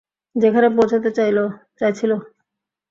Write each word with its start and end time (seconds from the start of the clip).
যেখানে 0.35 0.67
পৌছতে 0.69 1.09
চাইছিলা? 1.77 2.17